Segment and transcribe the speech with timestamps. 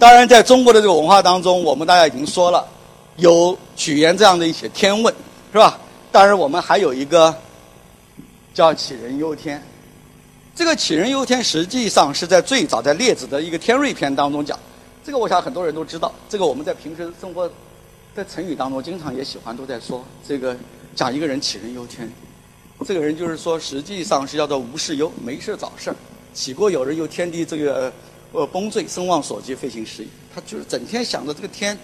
[0.00, 2.66] 当然，在中国的这个文化当中，我们大家已经说了，
[3.16, 5.14] 有曲源这样的一些天问，
[5.52, 5.78] 是吧？
[6.10, 7.36] 当然，我们还有一个
[8.54, 9.62] 叫杞人忧天。
[10.56, 14.58] 这个杞人忧天实际上是在最早在列子的一个天瑞篇当中讲。
[15.04, 16.10] 这个我想很多人都知道。
[16.30, 17.46] 这个我们在平时生活
[18.16, 20.56] 在成语当中经常也喜欢都在说这个
[20.96, 22.10] 讲一个人杞人忧天。
[22.86, 25.96] 这个人就是说，实际上是叫做无事忧，没事找事儿。
[26.34, 27.92] 杞国有人忧天地这个
[28.32, 30.08] 呃崩坠，声望所及，飞行失意。
[30.34, 31.76] 他就是整天想着这个天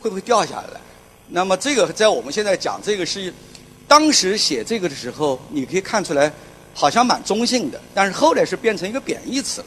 [0.00, 0.80] 会不会掉下来。
[1.28, 3.32] 那么这个在我们现在讲这个是
[3.86, 6.32] 当时写这个的时候，你可以看出来
[6.74, 9.66] 好像蛮中性的，但是后来是变成一个贬义词了。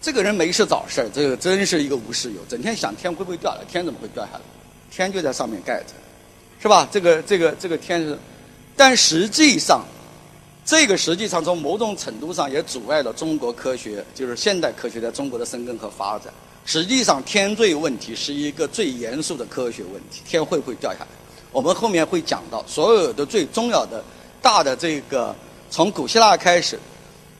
[0.00, 4.40] 这个人没事找事儿，这个真是一个无事忧，整天想天会不会掉下来，天怎么会掉下来？
[4.90, 5.94] 天就在上面盖着，
[6.60, 6.88] 是吧？
[6.90, 8.18] 这个这个这个天是。
[8.74, 9.84] 但实际上，
[10.64, 16.32] 这个实际上从某种程度上也阻碍了中国科学，就是现代科学在中国的生根和发展。
[16.64, 21.08] 实际上，天坠问题是一个最严肃的科学问题，天会不会掉下来？
[21.50, 24.02] 我们后面会讲到，所有的最重要的
[24.40, 25.34] 大的这个，
[25.68, 26.78] 从古希腊开始，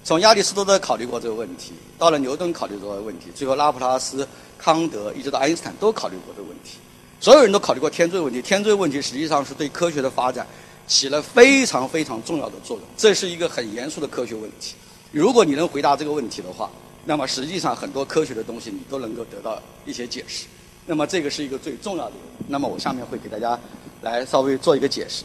[0.02, 4.26] 从亚里士多德考虑过这个问题，到了牛顿考虑过这个问题，最后拉普拉斯、
[4.58, 6.78] 康德一直到爱因斯坦都考虑过这个问题。
[7.20, 10.44] 所有人都考虑过天坠问题，天坠问题实际上是对科学的发展。
[10.92, 14.74] 起了非常非常重要的作用，这是一个很严肃的科学问题。
[15.10, 16.70] 如果你能回答这个问题的话，
[17.06, 20.44] 那么实际上很多科学的东西你都能够得到一些解释。
[20.84, 22.12] 那么这个是一个最重要的。
[22.46, 23.58] 那么我下面会给大家
[24.02, 25.24] 来稍微做一个解释。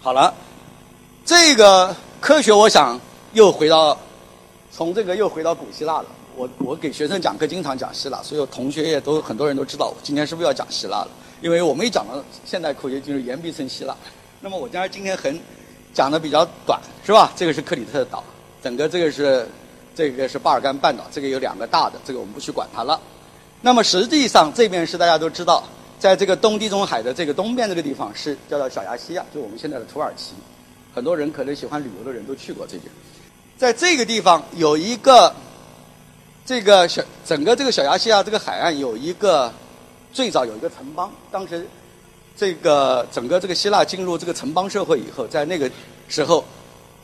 [0.00, 0.32] 好了，
[1.26, 2.98] 这个科学我想
[3.34, 3.98] 又回到
[4.72, 6.06] 从这个又回到古希腊了。
[6.34, 11.10] 我我给学生讲课经常讲希腊，所以同学也都很多人都知道我今天是不是要讲希腊了？
[11.42, 13.94] 因为我们一讲到现代科学，就是言必称希腊。
[14.42, 15.38] 那么我当然今天很
[15.92, 17.30] 讲的比较短，是吧？
[17.36, 18.24] 这个是克里特岛，
[18.62, 19.46] 整个这个是
[19.94, 22.98] 这个是巴尔干半岛，这个有两个大的，这个我们不去管它了。
[23.60, 25.62] 那么实际上这边是大家都知道，
[25.98, 30.32] 在这个东地中海的这个东边这个地方是叫做小亚细亚，就我们现在的土耳其。
[30.94, 32.90] 很多人可能喜欢旅游的人都去过这边，
[33.58, 35.34] 在这个地方有一个
[36.46, 39.52] 这个小整个这个小亚细亚这个海岸有一个
[40.14, 41.68] 最早有一个城邦，当时。
[42.40, 45.70] 这个整个这个希腊进入这个城邦社会以后，在那个
[46.08, 46.42] 时候，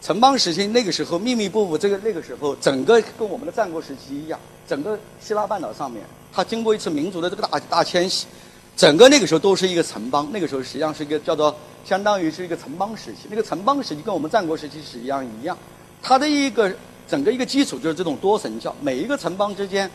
[0.00, 6.02] 城邦时期那个时候密密布布，这个那个时候整个跟我们的战国时期一样，整个希腊半岛上面，
[6.32, 8.26] 它经过一次民族的这个大大迁徙，
[8.74, 10.26] 整个那个时候都是一个城邦。
[10.32, 11.54] 那个时候实际上是一个叫做
[11.84, 13.28] 相当于是一个城邦时期。
[13.28, 15.54] 那个城邦时期跟我们战国时期是一样一样，
[16.00, 16.74] 它的一个
[17.06, 19.90] 整个一个基础就是这种多神教，每一个城邦之间，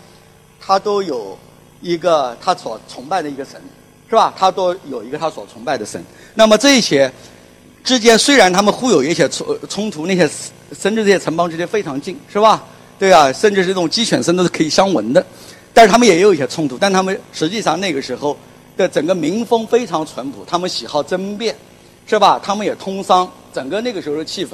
[0.59, 1.35] 它都有
[1.81, 3.59] 一个它所崇拜的一个神。
[4.11, 4.33] 是吧？
[4.37, 6.03] 他都有一个他所崇拜的神。
[6.35, 7.09] 那么这些
[7.81, 10.29] 之间虽然他们互有一些冲冲突，那些
[10.77, 12.61] 甚至这些城邦之间非常近，是吧？
[12.99, 15.25] 对啊，甚至是这种鸡犬声都是可以相闻的。
[15.73, 18.35] 但是他们也有一些冲突，但他们实际上那个时候
[18.75, 21.55] 的整个民风非常淳朴，他们喜好争辩，
[22.05, 22.37] 是吧？
[22.43, 24.49] 他们也通商，整个那个时候的气氛。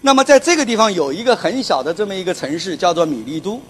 [0.00, 3.60] 那么在这个地方有一个很小的这么一个城市叫做米利都，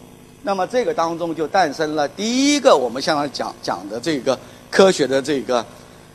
[0.45, 4.39] 那么这个当中就诞生了第一个我们现在讲讲的这个。
[4.71, 5.65] 科学的这个，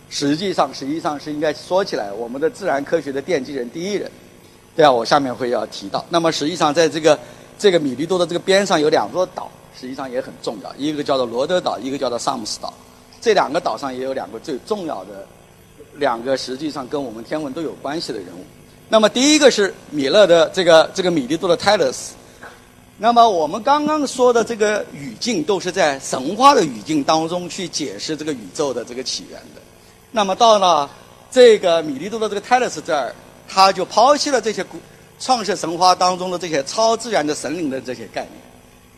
[0.09, 4.09] 实际上实际上是应该说起来，我们的自然科学的奠基人第一人，
[4.75, 6.05] 对啊，我下面会要提到。
[6.09, 7.17] 那么实际上在这个
[7.57, 9.49] 这个米利多的这个边上有两座岛，
[9.79, 12.73] 实际上也很重要，一个叫做罗德岛，一个叫做萨姆斯岛。
[13.21, 15.25] 这两个岛上也有两个最重要的
[15.95, 18.45] 两个，实际上跟我们天文都有关系的人物。
[18.89, 22.13] 那么第一个是米勒的这个这个米利多的泰勒斯。
[22.97, 29.61] 那么我们刚刚说的这个语境都是在神话的语境当中去解释这个宇宙的这个起源的。
[30.11, 30.89] 那么到了
[31.31, 33.13] 这个米利都的这个泰勒斯这儿，
[33.47, 34.77] 他就抛弃了这些古
[35.19, 38.33] 创世神话当中的这些超自然的神灵的这些概念，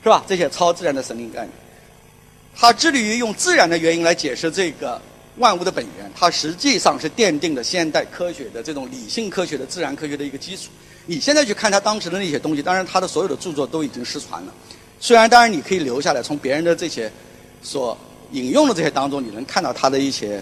[0.04, 0.24] 是吧？
[0.28, 1.52] 这些超自然的神灵概念，
[2.54, 5.02] 他致力于用自然的原因来解释这个
[5.38, 10.70] 万物的本源，它实际上是奠定了现代科学的这种理性科学的自然科学的一个基础。
[11.08, 14.54] 你现在去看他当时的那些东西，当然他的所有的著作都已经失传了。
[15.00, 17.12] 虽然当然你可以留下来，从别人的这些
[17.62, 17.96] 所
[18.32, 20.42] 引用的这些当中，你能看到他的一些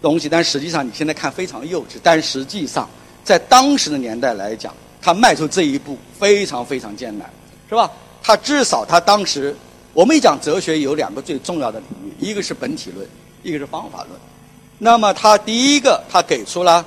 [0.00, 1.96] 东西，但实际上你现在看非常幼稚。
[2.02, 2.88] 但实际上
[3.22, 7.28] 在当时的年代来讲，他迈出这一步非常非常艰难，
[7.68, 7.90] 是吧？
[8.22, 9.54] 他至少他当时，
[9.92, 13.06] 我们一讲哲学有两个最重要的领域，一个是本体论，
[13.42, 14.18] 一个是方法论。
[14.78, 16.86] 那么他第一个，他给出了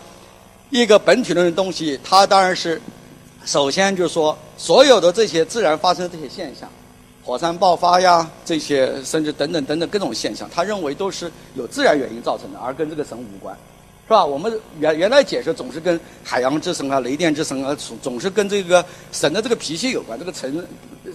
[0.72, 2.82] 一个本体论的东西，他当然是。
[3.46, 6.70] 首先就是说，所有的这些自然发生的这些现象，
[7.24, 13.56] 火山爆发呀，这些甚至等等等等各种现象，他认为都是有自然原因造成的，而跟这个神无关，
[14.08, 14.26] 是吧？
[14.26, 20.18] 我们原原来解释总是跟海洋之神啊、雷电之神啊，总总是跟这个神的这个脾气有关。
[20.18, 20.66] 这个神，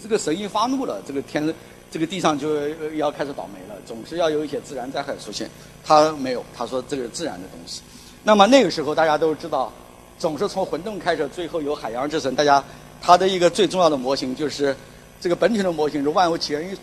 [0.02, 1.54] 这个神一发怒了，这个天
[1.90, 5.48] 这个地上就要开始倒霉了，总是要有一些自然灾害出现。
[5.82, 7.80] 他没有，他说这个是自然的东西。
[8.22, 9.72] 那么那个时候大家都知道，
[10.18, 12.34] 总是从混沌开始，最后有海洋之神。
[12.34, 12.62] 大家
[13.00, 14.74] 他的一个最重要的模型就是
[15.20, 16.76] 这个本体的模型是万物起源于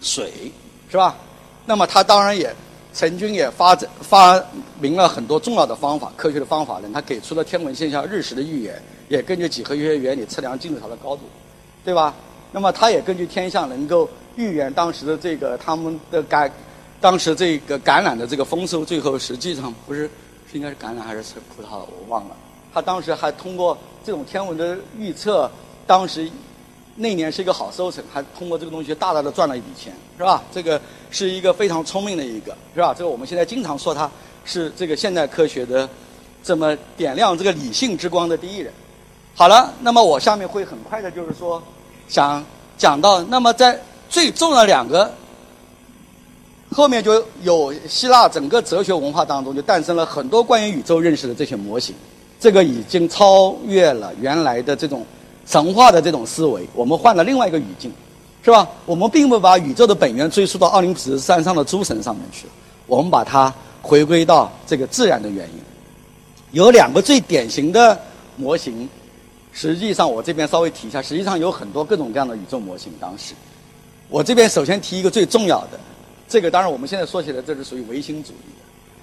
[0.00, 0.52] 水，
[0.90, 1.16] 是吧？
[1.66, 2.54] 那么他当然也
[2.92, 4.42] 曾经也发展发
[4.80, 6.88] 明了很多重要的方法，科学的方法呢。
[6.94, 11.22] 他给出了天文现象日食的预言，也根据几何学原理测量金字塔的高度，
[11.84, 12.14] 对吧？
[12.50, 16.50] 那么他也根据天象能够预言当时的这个他们的感，
[17.02, 20.10] 当时这个橄榄的这个丰收，最后实际上不是
[20.50, 22.36] 是应该是橄榄还是吃葡萄，我忘了。
[22.72, 25.50] 他当时还通过这种天文的预测，
[25.86, 26.30] 当时
[26.96, 30.42] 那年是一个好收成，还通过这个东西大大的赚了一笔钱，是吧？
[30.52, 30.80] 这个
[31.10, 32.94] 是一个非常聪明的一个，是吧？
[32.96, 34.10] 这个我们现在经常说他
[34.44, 35.88] 是这个现代科学的
[36.42, 38.72] 这么点亮这个理性之光的第一人。
[39.34, 41.62] 好了，那么我下面会很快的就是说。
[42.08, 42.42] 想
[42.78, 43.78] 讲到，那么在
[44.08, 45.12] 最重要的两个
[46.72, 51.94] 后面就有希腊整个哲学文化当中就诞生了很多关于宇宙认识的这些模型，
[52.40, 55.04] 这个已经超越了原来的这种
[55.46, 57.92] 神话的这种思维，我们换了另外一个语境，
[58.44, 58.68] 是吧？
[58.86, 62.46] 我们并不把宇宙的本源追溯到奥林匹斯山上的诸神上面去，
[62.86, 63.52] 我们把它
[63.82, 65.54] 回归到这个自然的原因，
[66.52, 67.98] 有两个最典型的
[68.36, 68.88] 模型。
[69.50, 72.92] 实际上，我这边稍微提一下，实际上有很多各种各样的宇宙模型。
[73.00, 73.34] 当时，
[74.08, 75.80] 我这边首先提一个最重要的，
[76.28, 78.62] 这个当然我们现在说起来，这是属于唯心主义的，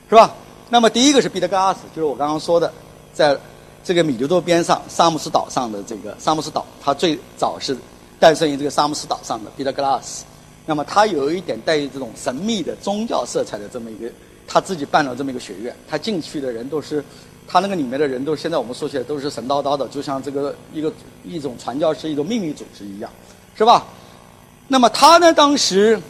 [0.10, 0.34] 是吧？
[0.70, 2.72] 那么第一个是彼得格拉斯，就是我刚刚说的，
[3.16, 3.36] 在
[3.84, 7.76] 这个米留多边上萨姆斯岛上的这个萨姆斯岛，它最早是
[8.20, 10.24] 诞生于这个萨姆斯岛上的彼得格拉斯。
[10.68, 14.12] 那么它有一点带有这种神秘的宗教色彩的这么一个，
[14.48, 17.04] 他自己办了这么一个学院，他进去的人都是。
[17.48, 20.92] 他那个里面的人都现在我们说起来都是神叨叨的，就像这个一个
[21.24, 23.12] 一种传教士、一种秘密组织一样，
[23.56, 23.86] 是吧？
[24.68, 26.02] 那么他呢，当时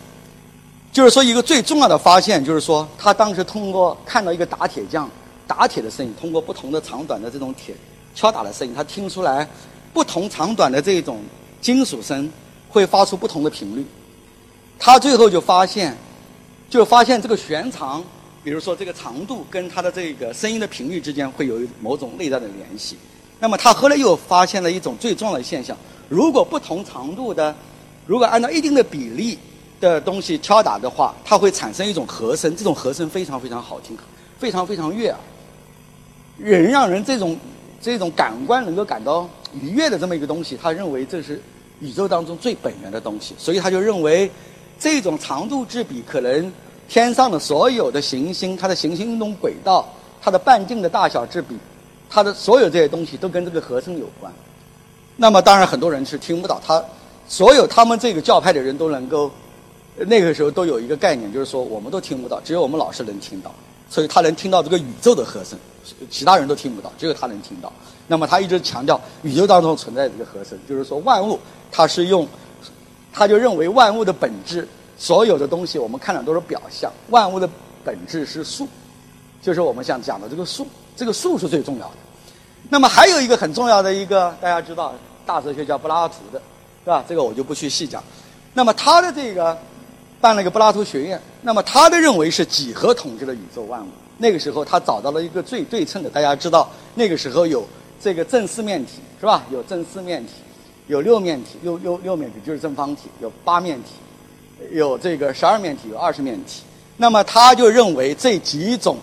[0.94, 5.10] 就是说一个最重要的发现，就是说他当时通过看到一个打铁匠
[5.48, 7.76] 打铁的声音，通过不同的长短的这种铁
[8.14, 9.48] 敲打的声音，他听出来
[9.94, 11.22] 不同长短的这种
[11.62, 12.32] 金属声
[12.70, 13.86] 会发出不同的频率。
[14.78, 15.96] 他最后就发现，
[16.70, 18.04] 就发现这个弦长。
[18.44, 22.96] 比如说，这个长度跟它的这个声音的频率之间会有某种内在的联系。
[23.40, 25.76] 那么他后来又发现了一种最重要的现象：
[26.10, 27.56] 如果不同长度的，
[28.06, 29.40] 如果按照一定的比例
[29.80, 32.56] 的东西敲打的话，它会产生一种和声。
[32.56, 33.98] 这种和声非常非常好听，
[34.38, 35.20] 非常非常悦耳，
[36.38, 37.38] 人让人这种
[37.82, 41.42] 这种感官能够感到愉悦的这么一个东西，他认为这是
[41.80, 44.30] 宇宙当中最本源的东西，所以他就认为
[44.80, 46.52] 这种长度之比可能。
[46.88, 49.92] 天上的所有的行星，它的行星运动轨道，
[50.22, 51.58] 它的半径的大小之比，
[52.08, 54.32] 它的所有这些东西都跟这个和声有关。
[55.16, 56.80] 那么当然很多人是听不到，他
[57.28, 59.32] 所有他们这个教派的人都能够，
[59.98, 63.52] 那个时候都有一个概念，就是说我们都听不到，只有我们老师能听到，
[63.96, 65.58] 所以他能听到这个宇宙的和声，
[66.12, 67.72] 其他人都听不到，只有他能听到。
[68.08, 71.40] 那么他一直强调宇宙当中存在这个和声，就是说万物
[71.72, 72.28] 它是用，
[73.14, 74.68] 他就认为万物的本质。
[74.98, 77.50] 所有的东西我们看的都是表象，万物的
[77.86, 78.68] 本质是数，
[79.42, 81.96] 就是我们想讲的这个数，这个数是最重要的。
[82.70, 84.94] 那么还有一个很重要的一个，大家知道，
[85.26, 86.42] 大哲学家柏拉图的，
[86.84, 87.02] 是吧？
[87.08, 88.04] 这个我就不去细讲。
[88.54, 89.58] 那么他的这个
[90.25, 93.89] 办了一个柏拉图学院，那么他的认为是几何统治了宇宙万物。
[94.17, 97.63] 那个时候他找到了一个最对称的，大家知道，那个时候有
[98.01, 99.46] 这个正四面体，是吧？
[99.51, 100.32] 有正四面体，
[100.88, 103.89] 有六面体，六六六面体就是正方体，有八面体。
[104.72, 106.63] 有这个十二面体，有二十面体，
[106.98, 108.98] 那么他就认为这几种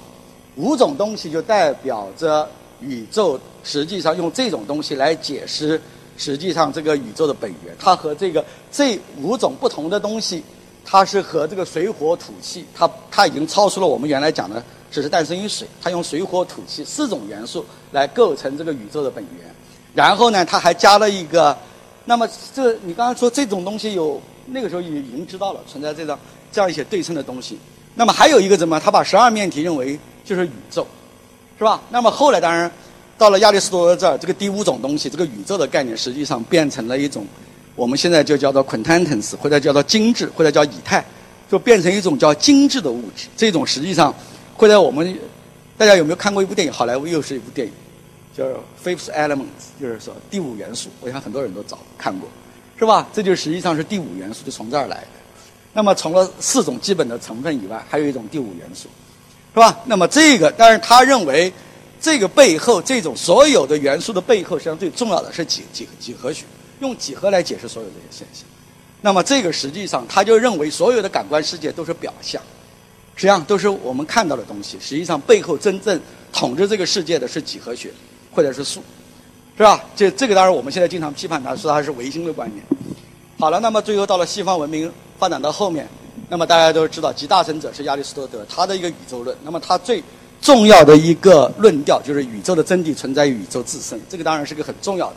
[0.56, 2.48] 五种东西就代表着
[2.80, 3.38] 宇宙。
[3.62, 5.80] 实际上用这种东西来解释，
[6.16, 10.42] 实际上这个宇宙的本源，它和这个这五种不同的东西，
[10.84, 19.54] 它是和这个水火土气，它它已经超出了我们原来讲的只是诞生于水，它用水火土气四种元素来构成这个宇宙的本源。
[19.94, 21.56] 然后呢，它还加了一个，
[22.04, 24.20] 那么这你刚刚说这种东西有。
[24.46, 26.18] 那个时候已已经知道了存在这样
[26.50, 27.56] 这样一些对称的东西。
[27.94, 28.78] 那么还有一个怎么？
[28.80, 30.84] 他把十二面体认为就是宇宙，
[31.56, 31.80] 是吧？
[31.90, 32.68] 那么后来当然
[33.16, 37.24] 到了亚里士多德这儿，这个第五种东西，这个宇宙的概念实际上变成了一种
[37.74, 41.04] 我们现在就叫做 quintessence，或者叫做精致，或者叫以太，
[41.50, 43.28] 就变成一种叫精致的物质。
[43.36, 44.14] 这种实际上
[44.54, 45.18] 会在我们
[45.76, 46.72] 大家有没有看过一部电影？
[46.72, 47.72] 好莱坞又是一部电影，
[48.36, 48.44] 叫
[48.84, 49.38] 《Fifth Element》，
[49.80, 50.88] 就是说第五元素。
[51.00, 52.28] 我想很多人都早看过。
[52.74, 53.06] 是吧？
[53.12, 55.06] 这就实际上是第五元素，就从这儿来的。
[55.72, 58.88] 那么，除了四种基本的成分以外，还有一种第五元素，
[59.54, 59.78] 是吧？
[59.84, 61.52] 那么这个，但是他认为，
[62.00, 66.44] 这个背后，这种所有的元素的背后，实际上最重要的是几几几何学，
[66.82, 68.44] 用几何来解释所有这些现象。
[69.00, 72.42] 那么这个实际上他就认为所有的感官世界都是表象，
[73.14, 74.76] 实际上都是我们看到的东西。
[74.80, 75.98] 实际上背后真正
[76.32, 77.90] 统治这个世界的是几何学
[78.34, 78.82] 或者是数，
[79.56, 79.82] 是吧？
[79.94, 82.64] 这这个当然我们现在经常批判他，说他是唯心的观念。
[83.38, 85.88] 好了，那么最后到了西方文明发展到后面，
[86.28, 89.36] 那么大家都知道集大成者是亚里士多德，他的一个宇宙论。
[89.44, 90.02] 那么他最
[90.40, 95.16] 重要的一个论调就是宇宙的真谛存在于宇宙自身，这个当然是个很重要的。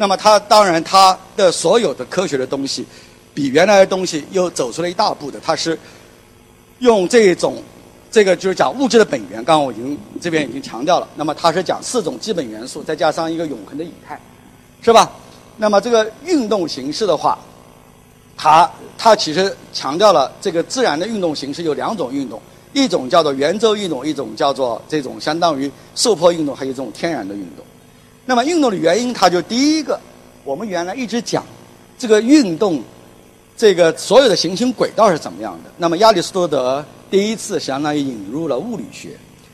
[0.00, 2.86] 那么他当然他的所有的科学的东西。
[3.32, 5.78] 比原来的东西又走出了一大步的，它是
[6.80, 7.62] 用这种
[8.10, 9.36] 这个就是讲物质的本源。
[9.44, 14.20] 刚刚我已经这边已经强调了，那么它是讲四种基本元素，再加上一个永恒的以太，
[14.82, 15.12] 是吧？
[15.58, 17.38] 那么这个运动形式的话，
[18.36, 22.42] 它它其实强调了这个自然的运动形式有两种运动，
[22.72, 27.64] 一种叫做圆周运动，一种叫做这种相当于受迫运动，还有这种天然的运动。
[28.26, 29.98] 那么运动的原因，它就第一个，
[30.44, 31.44] 我们原来一直讲
[31.98, 32.82] 这个运动。
[33.56, 35.70] 这个所有的行星轨道是怎么样的？
[35.76, 39.10] 那么亚里士多德第一次相当于引入了物理学，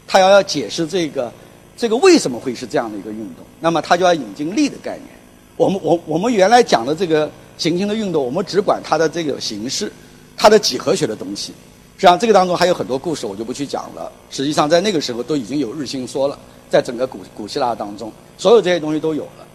[0.06, 1.32] 他要要解释这个
[1.76, 5.08] 这个为什么会是这样的一个运动，那么他就要引进力的概念。
[5.56, 9.90] 我们我我们原来讲的这个行星的运动，我们只管它的这个形式，
[10.36, 11.52] 它的几何学的东西。
[11.96, 14.12] 实际上这个当中还有很多故事，我就不去讲了。
[14.30, 19.46] 实际上在那个时候都已经有日心说了，在整个古古希腊当中，所有这些东西都有了。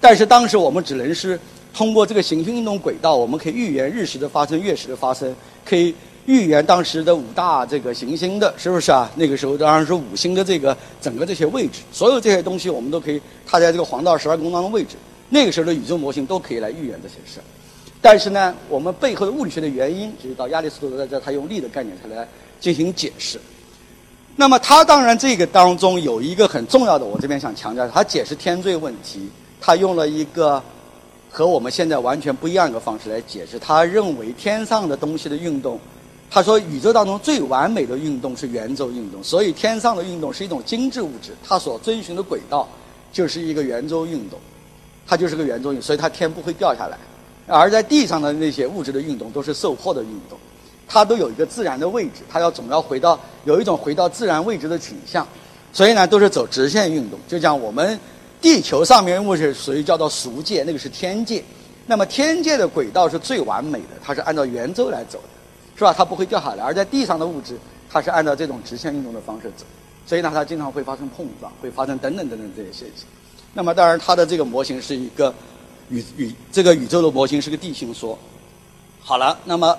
[0.00, 1.38] 但是当时我们只能是。
[1.76, 5.92] 通过这个行星运动轨道，我们可以预言日食的发生、月食的发生，可以
[6.24, 9.10] 预言当时的五大这个行星的，是不是啊？
[9.16, 14.94] 那个时候当然是五星的这个整个这些位置，所有这些东西我们都可以，它在这个黄道十二宫当中位置。
[15.30, 17.40] 那个时候的宇宙模型都可以来预言这些事。
[18.00, 22.24] 但是呢，我们背后的物理学的原因，就是到亚里士多德在这，他用力的概念才来
[22.60, 23.40] 进行解释。
[24.36, 29.28] 那么他当然这个当中有一个很重要的，我这边想强调，他解释天罪问题，
[29.60, 30.62] 他用了一个。
[31.36, 33.58] 和我们现在完全不一样一个方式来解释。
[33.58, 35.80] 他认为天上的东西的运动，
[36.30, 42.68] 他说宇宙当中最完美的运动是圆周运动，所以天上的运动是一种精致物质，它所遵循的轨道
[43.12, 44.38] 就是一个圆周运动，
[45.04, 46.96] 它就是个圆周运动，所以它天不会掉下来。
[47.48, 50.38] 而在地上的那些物质的运动都是受迫的运动，
[50.94, 55.26] 它都有一个自然的位置，它要总要回到有一种回到自然位置的倾向，
[55.72, 57.98] 所以呢都是走直线运动，就像我们。
[58.40, 61.42] 地球上面物质属于叫做俗界，那个是天界。
[61.86, 65.28] 那么天界的轨道是最完美的，它是按照圆周来走的，
[65.74, 65.94] 是吧？
[65.96, 66.62] 它不会掉下来。
[66.62, 67.58] 而在地上的物质，
[67.88, 69.64] 它是按照这种直线运动的方式走，
[70.04, 73.06] 所以呢，它经常会发生碰撞，会发生等等等等这些现象。
[73.54, 75.34] 那么当然，它的这个模型是一个
[75.88, 78.18] 宇宇这个宇宙的模型是个地心说。
[79.00, 79.74] 好了，那么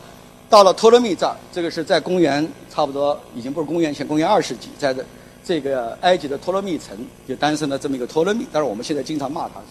[0.49, 5.05] 到了托勒密这儿，这个是在公元差不多已经不是公元前，公元二世纪，在这。
[5.47, 6.97] 这个埃及的托勒密城
[7.27, 9.61] 就诞生了这么一个托勒密，但是我们现在经常骂他，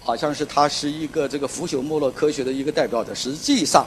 [0.00, 3.12] 好像是他是一个这个腐朽没落科学的一个代表者。
[3.12, 3.84] 实际上，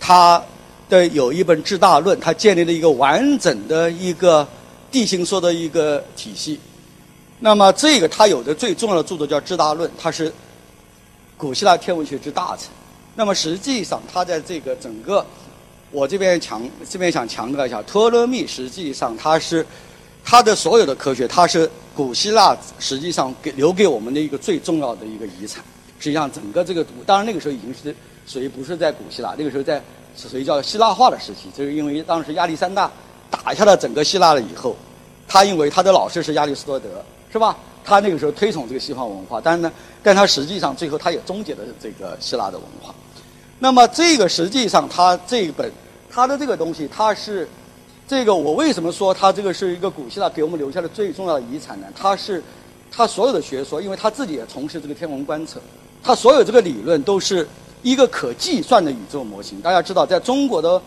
[0.00, 0.42] 他
[0.88, 4.44] 的有一本《智大论》，他建立了一个完整的一个
[4.90, 6.58] 地心说的一个体系。
[7.38, 10.32] 那么，这个他有的最重要的著作叫《智大论》，他是
[11.36, 12.70] 古希腊天文学之大成。
[13.14, 15.24] 那么，实际上他在这个整个，
[15.90, 19.64] 我这边强这边想强调一下，托勒密实际上他是。
[20.30, 25.64] 他的所有的科学，他是古希腊实际上给留给我们的一个最重要的一个遗产。
[25.98, 29.82] 实际上，整个这个当然那个时候已经是属于不是在古希腊，那个时候在
[30.14, 31.48] 属于叫希腊化的时期。
[31.56, 32.90] 就是因为当时亚历山大
[33.30, 34.76] 打下了整个希腊了以后，
[35.26, 37.02] 他因为他的老师是亚里士多德，
[37.32, 37.56] 是吧？
[37.82, 42.94] 他那个时候推崇这个西方文化，但是呢，但他实际上最后他也终结了这个希腊的文化。
[43.58, 45.70] 那么这个实际上他这一本
[46.10, 47.48] 他的这个东西，他是。
[48.10, 51.86] 这个我为什么说他这个是一个古希腊给我们留下的最重要的遗产呢？
[51.94, 52.42] 他是
[52.90, 55.60] 他所有的学说，因为他自己也从事这个天文观测，
[56.02, 57.46] 他所有这个理论都是
[57.82, 59.60] 一个可计算的宇宙模型。
[59.60, 60.80] 大家知道，在中国的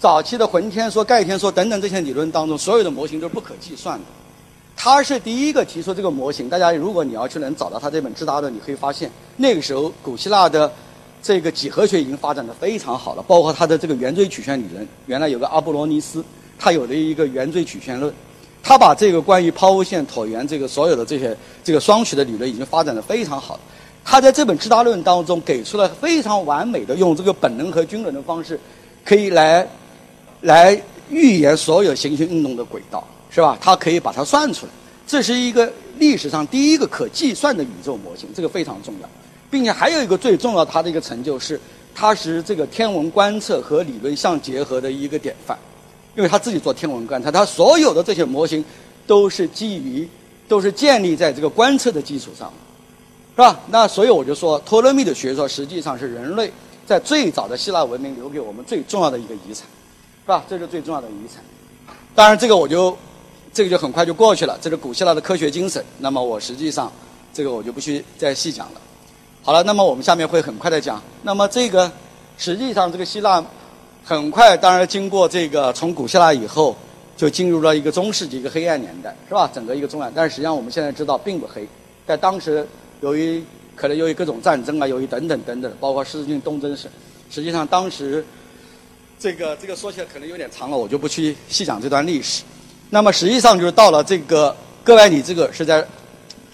[0.00, 4.04] 早期的浑天说、盖天说等等这些理论当中，所有的模型都是不可计算的。
[4.76, 6.48] 他是第一个提出这个模型。
[6.48, 10.68] 大家如果你要去能找到他这本《智达论》，你可以发现那个时候古希腊的。
[11.22, 14.86] 这个几何学已经发展的非常好了，包括他的这个圆锥曲线理论。
[15.06, 16.24] 原来有个阿波罗尼斯，
[16.58, 18.12] 他有了一个圆锥曲线论，
[18.60, 23.58] 他把这个关于抛物线、椭圆这个所有的这些这个双曲的理论已经发展的非常好。
[24.04, 28.58] 他在这本《智大论》当中给出了非常完美的用这个本能和均轮的方式，
[29.04, 29.64] 可以来
[30.40, 33.56] 来预言所有行星运动的轨道，是吧？
[33.60, 34.72] 他可以把它算出来，
[35.06, 39.08] 这是一个历史上第一个可计算的宇宙模型，这个非常重要。
[39.52, 41.60] 并且还有一个最重要，它的一个成就，是
[41.94, 45.54] 它是这个天文观测和理论相结合的一个典范，
[46.16, 48.64] 因为他自己做天文观测，他所有的这些模型
[49.06, 50.08] 都是基于，
[50.48, 52.50] 都是建立在这个观测的基础上，
[53.36, 53.60] 是吧？
[53.68, 56.50] 那所以我就说，托勒密的学说实际上是人类
[56.86, 59.66] 在最早的希腊文明留给我们最重要的一个遗产，
[60.24, 60.42] 是吧？
[60.48, 61.44] 这是最重要的遗产。
[62.14, 62.96] 当然，这个我就
[63.52, 65.84] 这个就很快就过去了，这是古希腊的科学精神。
[65.98, 66.90] 那么我实际上
[67.34, 68.80] 这个我就不去再细讲了。
[69.44, 71.02] 好了，那么我们下面会很快的讲。
[71.22, 71.90] 那么这个
[72.38, 73.44] 实际上这个希腊
[74.04, 76.76] 很快，当然经过这个从古希腊以后，
[77.16, 79.50] 就进入了一个中世纪一个黑暗年代，是吧？
[79.52, 80.12] 整个一个中暗。
[80.14, 81.66] 但是实际上我们现在知道并不黑，
[82.06, 82.64] 在当时
[83.00, 83.42] 由于
[83.74, 86.88] 可能由于各种战争啊，由于等等等等，包括十字军东征时，
[87.28, 88.24] 实际上当时
[89.18, 92.44] 这个这个说起来可能有点长了，我就不去细讲这段历史。
[92.90, 95.84] 那么实际上就是到了这个哥白尼这个是在。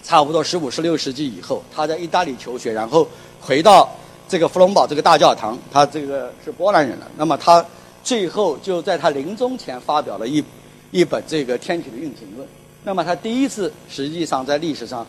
[0.09, 3.07] 差不多十五、十六世纪以后，他在意大利求学，然后
[3.39, 3.87] 回到
[4.27, 5.55] 这个弗隆堡这个大教堂。
[5.71, 7.07] 他这个是波兰人了。
[7.15, 7.63] 那么他
[8.03, 10.43] 最后就在他临终前发表了一
[10.89, 12.47] 一本这个天体的运行论。
[12.83, 15.05] 那么他第一次实际上在历史上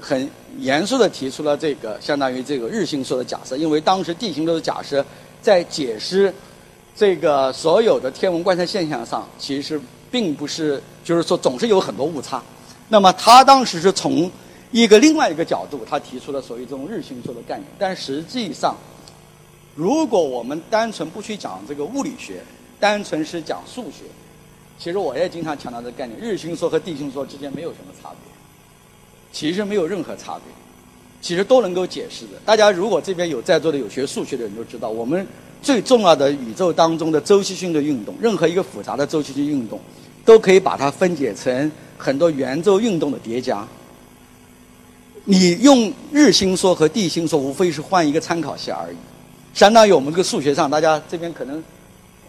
[0.00, 5.04] 很严肃的提出了这个相当于这个日心说的假设，因为当时地心说的假设
[5.42, 6.32] 在解释
[6.94, 12.40] 这个所有的天文观测现象上，其实并不是就是说总是有很多误差。
[12.88, 14.30] 那么他当时是从
[14.70, 17.66] 一个另外一个角度，他提出了所谓这种日心说的概念。
[17.78, 18.76] 但实际上，
[19.74, 22.42] 如果我们单纯不去讲这个物理学，
[22.78, 24.04] 单纯是讲数学，
[24.78, 28.18] 其实我也经常强调这个概念：日心说和地心说之间没有什么差别，
[29.32, 30.52] 其实没有任何差别，
[31.20, 32.32] 其实都能够解释的。
[32.44, 35.26] 大家如果这边有在座的有学数学的人都知道，我们
[35.62, 39.80] 最重要的宇宙当中的周期性的运动，任何一个复杂的周期性运动，
[40.24, 41.72] 都可以把它分解成。
[41.96, 43.66] 很多圆周运动的叠加，
[45.24, 48.96] 你用日心说和地心说，无非是换一个参考系而已。
[49.54, 51.62] 相当于我们这个数学上，大家这边可能，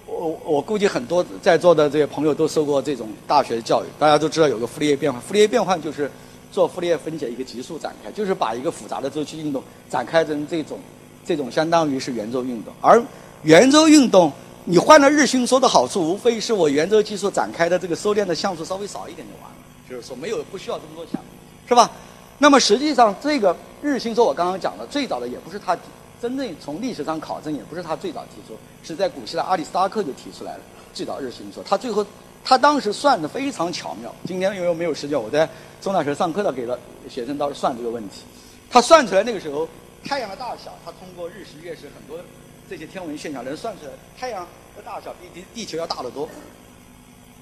[0.06, 5.22] 我我估计很多在座的这些朋友都受过这种大学教育，大家都知道有个傅立叶变换。
[5.22, 6.10] 傅立叶变换就是
[6.52, 10.80] 做傅立叶分解一个级数展开，就是把一个复杂的周期运动展开成这种
[11.26, 13.04] 这种相当于是圆周运动，而
[13.44, 14.32] 圆周运动。
[14.70, 19.57] 你换了日心说的好处，无非是我圆周技术展开的这个收敛的像素稍微少一点就完了，
[19.90, 21.22] 就是说没有不需要这么多项，
[21.68, 21.90] 是吧？
[22.38, 25.78] 那么实际上这个日心说，我刚刚讲的最早的也不是他
[26.22, 30.60] 真正从历史上考证，也不是他最早提出，是在古希腊阿里斯塔克就提出来了
[30.94, 31.64] 最早日心说。
[31.64, 32.06] 他最后
[32.44, 34.14] 他当时算的非常巧妙。
[34.26, 35.50] 今天因为没有时间，我在
[35.82, 36.78] 中大学上课的给了
[37.10, 38.22] 学生到时算这个问题。
[38.70, 39.68] 他算出来那个时候
[40.04, 42.24] 太阳的大小，他通过日食月食很多。
[42.70, 44.46] 这些天文现象能算出来，太阳
[44.76, 46.28] 的大小比地地球要大得多。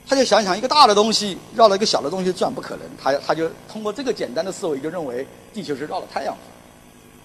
[0.07, 6.37] 他就想想一个大的东西绕了一个小的东西转不可能，他他就通过这个简单的思维就认为地球是绕了太阳，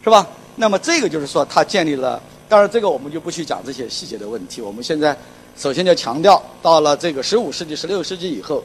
[0.02, 0.26] 是吧？
[0.56, 4.62] 那么这个就是说他建立了，当然这个我们就不去讲这些细节的问题。
[4.62, 5.16] 我们现在
[5.56, 8.64] 首先就强调到了这个十五世纪、十六世纪以后，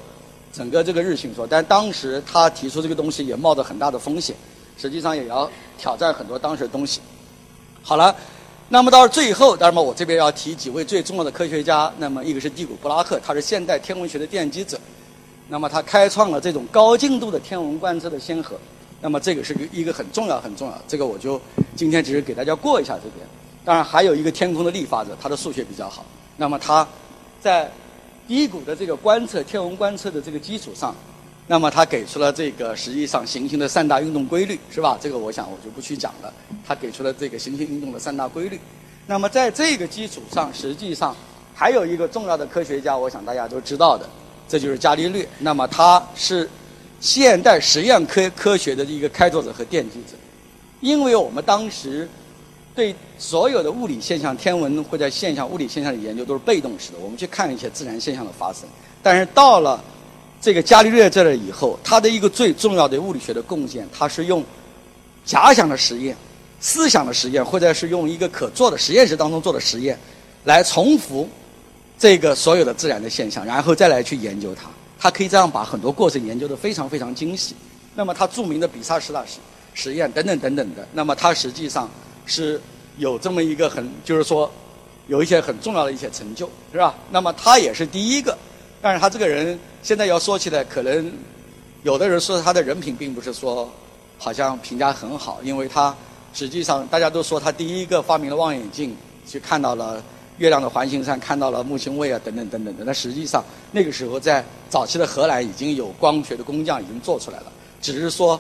[0.54, 4.36] 整个这个日心说，但当时他提出这个东西也冒着很大的风险，
[4.78, 7.02] 实际上也要挑战很多当时的东西。
[7.84, 8.16] 好了。
[8.68, 11.92] 那么到了最后，当然，我这边要提几位最重要的科学家。
[12.00, 14.80] 那么一个是蒂古布拉克，他是现代天文学的奠基者。
[15.48, 18.58] 那么他开创了这种高精度的天文观测的先河。
[19.02, 21.40] 那么这个是个一个很重要很重要，这个我就
[21.76, 23.26] 今天只是给大家过一下这边。
[23.64, 26.04] 当然还有一个天空的立法者，他的数学比较好。
[26.38, 26.88] 那么他
[27.40, 27.72] 在
[28.28, 30.96] 低谷的这个观测天文观测的这个基础上。
[31.48, 34.98] 那么他给出了这个实际上行星的三大运动规律，是吧？
[35.00, 36.34] 这个我想我就不去讲了。
[36.66, 38.60] 他给出了这个行星运动的三大规律。
[39.06, 41.16] 那么在这个基础上，实际上
[41.54, 44.10] 还有一个重要的科学家，我想大家都知道的，
[44.48, 45.28] 这就是伽利略。
[45.38, 46.50] 那么他是
[47.00, 50.18] 现代实验科科学的一个开拓者和奠基者。
[50.82, 52.10] 因为我们当时
[52.74, 58.68] 对所有的物理现象、天文或者现象、物理现象的研究都是被动式的，我们去看一些自然现象的发生。
[59.04, 59.80] 但是到了
[60.46, 64.44] 这个伽利略在了以后，他的一个最重要的物理学的贡献，他是用
[65.26, 66.16] 假想的实验、
[66.60, 69.98] 思想的实验，或者是用一个可做的实验室当中做的实验，
[70.44, 71.28] 来重复
[71.98, 74.70] 这个所有的自然的现象，然后再来去研究它。
[75.00, 77.56] 他可以这样把很多过程研究的非常非常精细。
[77.96, 79.40] 那么他著名的比萨斜塔实
[79.74, 81.90] 实验等等等等的，那么他实际上
[82.28, 82.62] 是
[83.00, 84.52] 有这么一个很，就是说
[85.08, 86.94] 有一些很重要的一些成就，是吧？
[87.10, 88.38] 那么他也是第一个。
[88.86, 91.12] 但是他这个人现在要说起来，可能
[91.82, 93.68] 有的人说他的人品并不是说
[94.20, 95.92] 好像评价很好，因为他
[96.36, 98.96] 实际上大家都说他第一个发明了望远镜，
[99.26, 100.04] 去看到了
[100.38, 102.84] 月亮的环形上，看到了木星卫啊等等等等的。
[102.86, 108.40] 那实际上那个时候在早期的荷兰已经有光学的工匠已经做出来了，只是说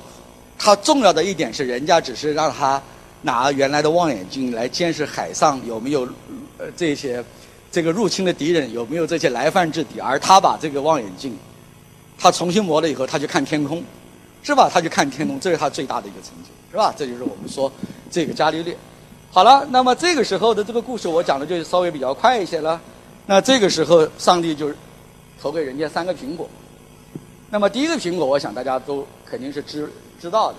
[0.60, 2.79] 他重要的一点是人家只是让他
[3.23, 6.08] 拿原来的望远镜来监视海上有没有
[6.60, 7.25] 呃这些。
[7.75, 9.99] 这个入侵的敌人有没有这些来犯之敌？
[9.99, 11.38] 而他把这个望远镜，
[12.17, 13.83] 他重新磨了以后，他去看天空，
[14.41, 14.69] 是吧？
[14.73, 16.95] 他去看天空，这是他最大的一个成就，是吧？
[16.95, 17.69] 这就是我们说
[18.09, 18.77] 这个伽利略。
[19.29, 22.79] 好了，那么这个时候的这个故事我讲的就稍微比较快一些了。
[23.25, 24.71] 那这个时候，上帝就
[25.41, 26.49] 投给人家三个苹果。
[27.49, 30.57] 那么第一个苹果，我想大家都肯定是知知道的。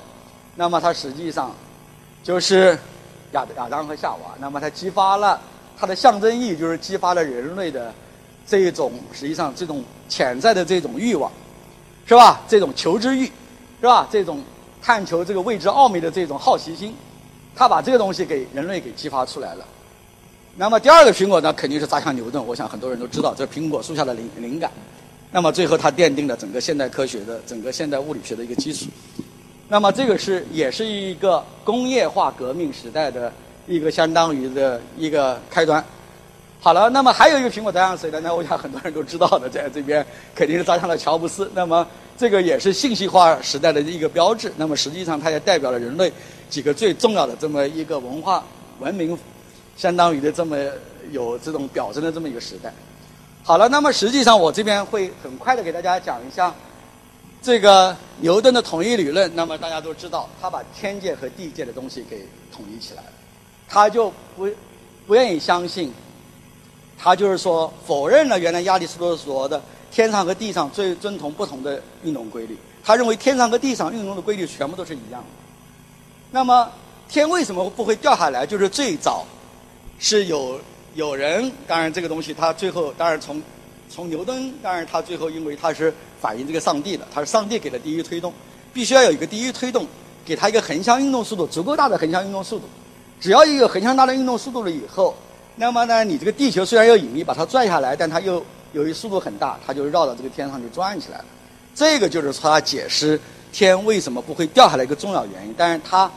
[0.55, 1.51] 那么它实际上
[2.23, 2.79] 就是
[3.33, 4.35] 亚亚当和夏娃。
[4.39, 5.41] 那么它激发了
[5.79, 7.93] 它的象征意义，就是激发了人类的
[8.47, 11.31] 这一种实际上这种潜在的这种欲望，
[12.07, 12.41] 是吧？
[12.49, 13.27] 这种求知欲，
[13.81, 14.09] 是吧？
[14.11, 14.43] 这种
[14.81, 16.95] 探求这个未知奥秘的这种好奇心，
[17.55, 19.65] 他把这个东西给人类给激发出来了。
[20.57, 22.43] 那么第二个苹果呢，肯定是砸向牛顿。
[22.45, 24.71] 我想很多人都知道，这苹果树下的灵灵感。
[25.31, 28.87] 那么最后，它奠定了整个现代科学的、整个现代物理学的一个基础。
[29.69, 33.31] 那么这个是也是一个工业化革命时代的
[33.67, 35.85] 一个相当于的一个开端。
[36.61, 38.21] 好了，那么还有一个苹果砸向谁呢？
[38.23, 41.51] 那我想很多人都知道的，在这边肯定是砸向了乔布斯。
[41.55, 44.53] 那么这个也是信息化时代的一个标志。
[44.57, 46.13] 那么实际上，它也代表了人类
[46.49, 48.45] 几个最重要的这么一个文化
[48.81, 49.17] 文明。
[49.77, 50.57] 相当于的这么
[51.11, 52.73] 有这种表征的这么一个时代。
[53.43, 56.51] 好了，那么实际上我这边会很快的给大家讲一下
[57.43, 59.31] 这个牛顿的统一理论。
[59.37, 63.09] 那么大家都知道，他把天界和地界的东西给统一起来了，
[63.69, 64.49] 他就不
[65.07, 65.93] 不愿意相信，
[66.99, 72.57] 他就是说否认了原来亚里士多德说的天上和地上最遵从不同的运动规律。
[72.85, 75.29] 他认为天上和地上运动的规律全部都是一样的。
[76.31, 76.71] 那么
[77.09, 78.47] 天为什么不会掉下来？
[78.47, 79.25] 就是最早。
[79.99, 80.61] 是有
[80.95, 83.43] 有人，当然这个东西他最后当然从
[83.89, 88.31] 从牛顿，当然他最后因为他是反映这个上帝的，他是上帝给的第一推动，
[88.75, 89.87] 必须要有一个第一推动，
[90.23, 92.69] 给他一个横向运动速度足够大的横向运动速度，
[93.21, 95.15] 只要一个横向大的运动速度了以后，
[95.57, 101.25] 那么呢你这个地球虽然有引力把它拽下来，但它又由于速度很大，它就绕到这个天上就转起来了，
[101.75, 103.21] 这个就是他解释
[103.53, 106.11] 天为什么不会掉下来一个重要原因，但是他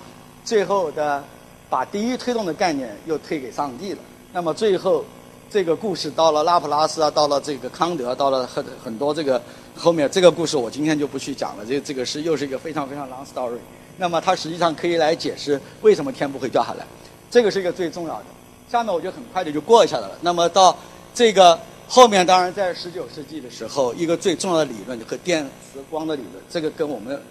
[0.44, 1.24] 最后的。
[1.72, 4.00] 把第一推动的概念又推给上帝了。
[4.34, 5.06] 那么最后，
[5.52, 9.40] 这个故事到了拉普拉斯啊，到了这个康德，到了很很多这个
[9.76, 11.64] 后面这个故事，我今天就不去讲了。
[11.64, 13.60] 这这个是又是一个非常非常 long story。
[14.00, 16.88] 那么它实际上可以来解释为什么天不会掉下来，
[17.30, 18.26] 这个是一个最重要的。
[18.68, 20.18] 下面我就很快的就过一下了。
[20.22, 20.76] 那么到
[21.14, 27.22] 这个后面，当然在十九世纪的时候，一个最重要的理论就和电磁光的理论，这个跟我们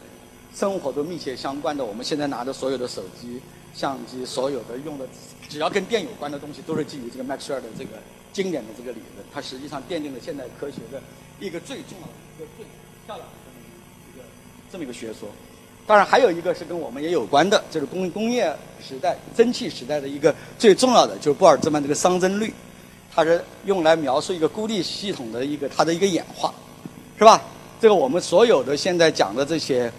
[0.55, 1.85] 生活都密切相关的。
[1.85, 3.41] 我们现在拿的所有的手机。
[3.75, 5.07] 相机所有的用的，
[5.49, 7.91] 只要跟电有关的东西，都是基于这个麦克斯韦尔的这个
[8.33, 9.25] 经典的这个理论。
[9.33, 11.01] 它实际上奠定了现代科学的
[11.39, 12.65] 一个最重要的、一个最
[13.07, 13.63] 漂亮的这么
[14.13, 14.25] 一个
[14.73, 15.29] 这么一个学说。
[15.89, 18.55] 当然，还有一个是跟我们也有关的，就是工工业
[18.87, 22.53] 时代、蒸汽时代的一个最重要的，就是布尔兹曼这个熵增率，
[23.13, 26.53] 它是用来描述一个孤立系统的一个它的一个演化，
[27.19, 27.43] 是吧？
[27.81, 29.91] 这个我们所有的现在讲的这些。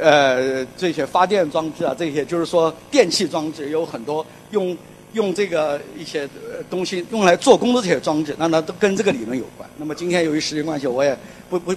[0.00, 4.78] 呃，这些发电装置啊，这些就是说电气装置有很多用
[5.14, 6.28] 用这个一些
[6.70, 9.68] 东西用来做工的这些装置，那那都跟这个理论有关。
[9.76, 11.18] 那么今天由于时间关系，我也
[11.50, 11.74] 不不，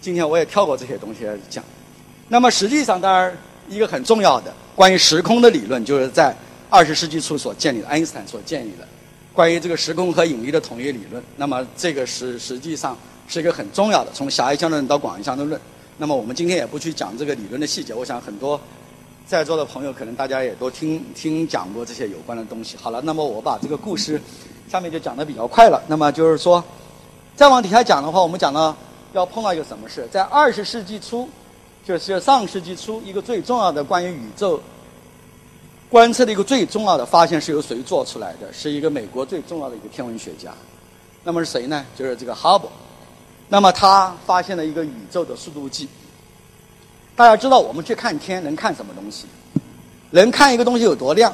[0.00, 1.62] 今天我也跳过这些东西来讲。
[2.28, 3.36] 那么实际上，当然
[3.68, 6.34] 一个很重要的关于时空的理论，就是在
[6.68, 8.86] 二十世纪初所建立的，爱因斯坦所建立的
[9.32, 11.22] 关于这个时空和引力的统一理论。
[11.36, 12.96] 那么这个是实际上
[13.28, 15.60] 是一个很重要的，从狭义相对论到广义相对论。
[15.98, 18.60] 那么我们今天也不去讲这个理论的细节，我想很多
[19.26, 22.76] 在座的朋友可能大家也都听听讲过这些有关的东西。
[22.76, 24.20] 好了，那么我把这个故事
[24.68, 25.80] 下面就讲的比较快了。
[25.86, 26.62] 那么就是说，
[27.34, 28.76] 再往底下讲的话，我们讲到
[29.12, 31.28] 要碰到一个什么事，在二十世纪初，
[31.86, 34.60] 就是上世纪初，一个最重要的关于宇宙
[35.88, 38.52] 观测的一个最重要的发现是由谁做出来的？
[38.52, 40.52] 是一个美国最重要的一个天文学家。
[41.22, 41.86] 那么是谁呢？
[41.96, 42.62] 就是这个哈勃。
[43.48, 45.88] 那么他发现了一个宇宙的速度计。
[47.14, 49.26] 大家知道，我们去看天能看什么东西？
[50.10, 51.32] 能看一个东西有多亮？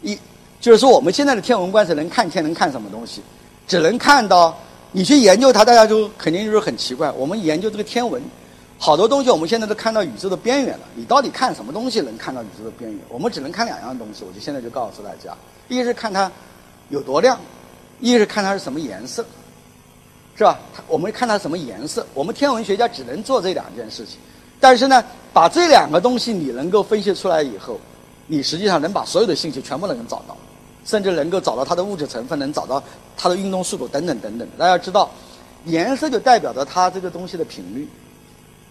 [0.00, 0.18] 一
[0.58, 3.20] 就是说，我们现在的天文观测能看天能看什么东西？
[3.68, 4.56] 只能看到
[4.92, 7.12] 你去研究它，大家就肯定就是很奇怪。
[7.12, 8.22] 我们研究这个天文，
[8.78, 10.84] 好多东西我们现在都看到宇宙的边缘了。
[10.94, 13.00] 你到底看什么东西能看到宇宙的边缘？
[13.08, 14.24] 我们只能看两样东西。
[14.24, 15.36] 我就现在就告诉大家：
[15.68, 16.30] 一是看它
[16.90, 17.40] 有多亮，
[18.00, 19.24] 一是看它是什么颜色。
[20.36, 20.58] 是吧？
[20.86, 22.06] 我们看它什么颜色？
[22.12, 24.18] 我们天文学家只能做这两件事情。
[24.60, 27.80] 但是呢，把这两个东西你能够分析出来以后，
[28.26, 30.36] 你实际上能把所有的信息全部能够找到，
[30.84, 32.82] 甚至能够找到它的物质成分，能找到
[33.16, 34.46] 它的运动速度等等等等。
[34.58, 35.10] 大家知道，
[35.64, 37.88] 颜色就代表着它这个东西的频率。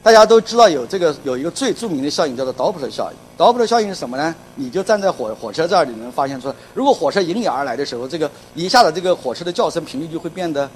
[0.05, 3.17] 大家都知道有这个有一个最著名的效应叫做道普勒效应。
[3.35, 4.35] 道普勒效应是什么呢？
[4.53, 10.69] 你就站在火火车这儿，你能发现出来，如果火车迎面而来的时候，这个一下子这个火车的叫声频率就会变得。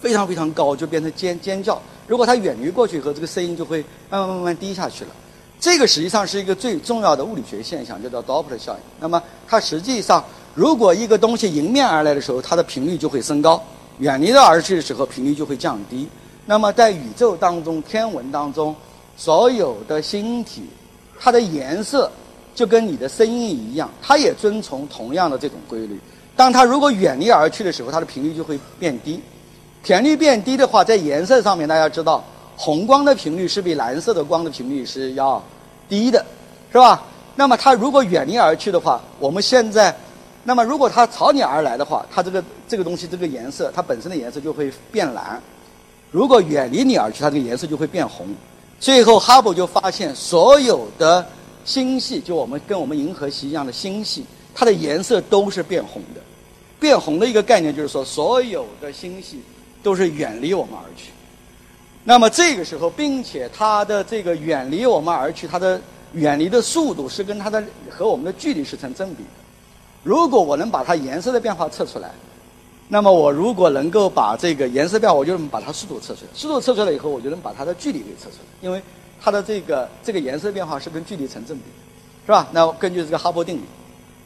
[0.00, 1.80] 非常非常高，就变成尖尖叫。
[2.06, 5.10] 如果它远离过去以后，这个声音就会慢慢慢慢低下去了。
[5.58, 8.78] 这个实际上是一个最重要的物理学现象，叫做 Doppler 效应。
[9.00, 13.58] 那么它实际上，如果一个东西迎面而来的时候，它的频率就会升高；
[13.96, 16.06] 远离的而去的时候，频率就会降低。
[16.46, 18.74] 那么在宇宙当中、天文当中，
[19.16, 20.64] 所有的星体，
[21.18, 22.10] 它的颜色
[22.54, 25.98] 就跟你的声音一样，它也遵从同样的这种规律。
[26.36, 29.20] 当它如果远离而去的时候，它的频率就会变低。
[29.82, 32.24] 频率变低的话，在颜色上面，大家知道，
[32.56, 35.42] 红光的频率是比蓝色的光的频率是要
[35.88, 36.24] 低的，
[36.72, 37.02] 是吧？
[37.36, 39.94] 那么它如果远离而去的话，我们现在，
[40.44, 45.38] 那么如果它朝你而来的话，它这个这个东西这个颜色，它本身的颜色就会变蓝；
[46.14, 48.24] 如果远离你而去，它这个颜色就会变红。
[48.78, 51.26] 最后，哈勃就发现，所有的
[51.64, 54.24] 星系，就我们跟我们银河系一样的星系，
[54.54, 56.20] 它的颜色都是变红的。
[56.78, 59.42] 变红的一个概念就是说，所有的星系。
[59.84, 61.10] 都是远离我们而去。
[62.04, 65.78] 那么这个时候，并且它的这个远离我们而去，它的
[66.14, 69.28] 远离的速度是跟它的和我们的距离是成正比的。
[70.02, 72.10] 如果我能把它颜色的变化测出来，
[72.88, 76.30] 那么我如果能够把这个颜色变化，我就能把它速度测出来。
[76.34, 78.82] 速度测出来以后，我就能把它的距离给测出来，因为
[79.20, 82.48] 它的这个这个颜色变化是跟距离成正比的，是吧？
[82.52, 83.62] 那根据这个哈勃定律，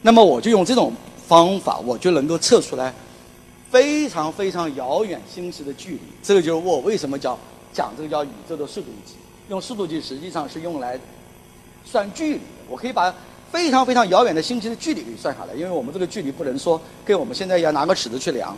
[0.01, 0.93] 那么我就用这种
[1.27, 2.93] 方法，我就能够测出来。
[3.71, 7.37] 非常非常遥远星系的距离，这个就是我为什么叫
[7.71, 9.13] 讲这个叫宇宙的速度计。
[9.47, 10.99] 用速度计实际上是用来
[11.85, 12.43] 算距离的。
[12.67, 13.13] 我可以把
[13.51, 18.57] 非常非常遥远的星系的距离给算下来，因为我们这个距离不能说跟我们现在要拿个尺子去量，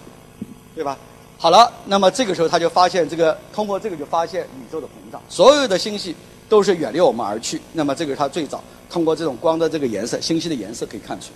[0.75, 0.97] 对吧？
[1.37, 6.15] 好了，那么这个时候他就发现这个通过这个就发现宇宙的膨胀，所有的星系
[6.47, 7.61] 都是远离我们而去。
[7.73, 11.27] 那么这个是他最早通过这种光的这个颜色，星系的颜色可以看出。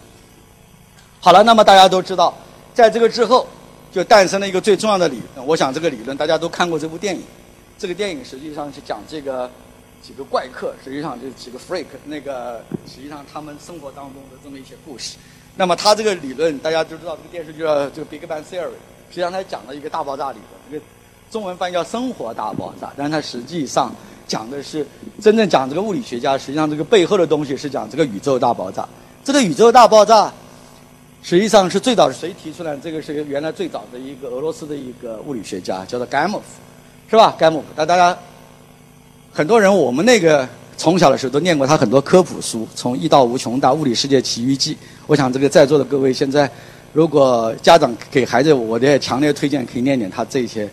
[1.19, 2.35] 好了，那么大家都知道，
[2.73, 3.45] 在这个之后。
[3.91, 7.23] 就诞生了一个最重要的理论，我想这个理论大家都看过这部电影。
[7.77, 9.49] 这个电影实际上是讲这个
[10.05, 15.17] 几个怪客，实际上就是几个 freak，那个实际上他们生活当中的这么一些故事。
[15.55, 18.77] 那么他这个理论大家都知道，这个电视剧叫这个 Big Bang Theory，
[19.09, 20.85] 实际上他讲了一个大爆炸理论，这个
[21.31, 23.91] 中文翻译叫生活大爆炸，但是它实际上
[24.27, 24.85] 讲的是
[25.19, 28.87] 真正讲这个物理学家，实际上这个背后的东西是讲这个宇宙大爆炸。
[29.23, 30.31] 这个宇宙大爆炸。
[31.23, 32.77] 实际上是最早是谁提出来？
[32.77, 36.45] 这个是原来最早的一个俄罗斯的一个物理学家，叫做盖莫夫，
[37.09, 37.35] 是吧？
[37.35, 38.15] 盖莫夫，但大家
[39.35, 44.73] 很多人我们那个从小的时候都念过他很多科普书，从《一到无穷大物理世界奇遇记》。
[45.07, 46.49] 我想这个在座的各位现在，
[46.93, 50.69] 如果家长给孩子，我也强烈推荐可以念念他这些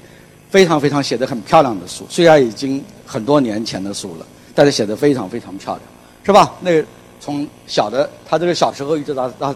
[0.49, 2.07] 非常非常写的很漂亮的书。
[2.09, 5.83] 虽然已经很多年前的书了，但是写的非常非常漂亮，
[6.23, 6.55] 是吧？
[6.61, 6.71] 那
[7.19, 9.53] 从小的他这个小时候一直到到。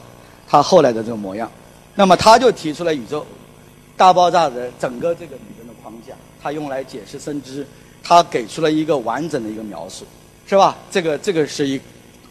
[0.48, 1.50] 他后来的这个模样，
[1.96, 3.26] 那么他就提出了宇宙
[3.96, 7.66] 大爆炸的整个这个理论的框架，他用来解释生知，
[8.06, 10.04] 他给出了一个完整的一个描述，
[10.46, 10.76] 是吧？
[10.90, 11.80] 这个这个是一，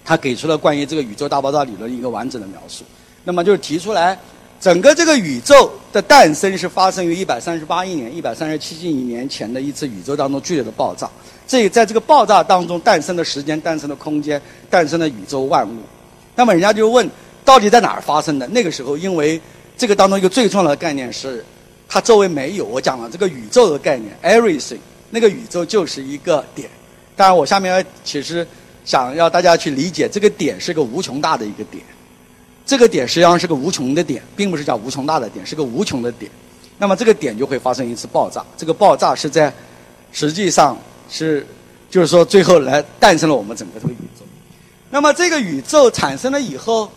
[0.06, 2.86] 他给出了关于这个宇宙大爆炸理论一个完整的描述。
[3.24, 4.18] 那么就是提出来，
[4.62, 11.10] 整个这个宇宙的诞生是发生于一百三十八亿年、一百三十七亿年前的一次宇宙当中剧烈的爆炸。
[11.46, 15.76] 这在这个爆炸当中诞生的时间、诞生的空间、诞生的宇宙万物。
[16.36, 17.10] 那么人家就问。
[17.46, 18.48] 到底在哪儿发生的？
[18.48, 19.40] 那个时候，因为
[19.78, 21.46] 这个当中一个最重要的概念是，
[21.88, 22.66] 它周围没有。
[22.66, 24.80] 我讲了这个宇宙的概念，everything，
[25.16, 26.70] 那个宇宙就是一个点。
[27.16, 28.46] 当然，我下面其实
[28.84, 31.82] 想要大家去理解，这个点是个无穷大的一个点。
[32.66, 36.30] 这个点实际上是个无穷的点，并不是叫无穷大的点，是个无穷的点。
[36.78, 38.44] 那么这个点就会发生一次爆炸。
[38.58, 39.54] 这个爆炸是在
[40.12, 40.78] 实际上
[41.10, 41.48] 是，
[41.90, 44.26] 就是说最后来诞生了我们整个这个宇宙。
[44.90, 46.92] 那么这个宇宙产生了以后。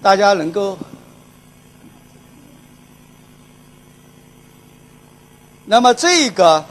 [0.00, 0.78] 大家能够，
[5.66, 6.64] 那么这个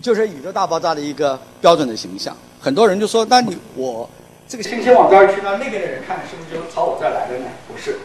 [0.00, 2.36] 就是宇宙大爆炸的一个标准的形象。
[2.60, 4.08] 很多人就说：“那你我
[4.48, 7.98] 这个星星往这儿去，那那边的人看是不是就朝我这儿来的呢？”不是，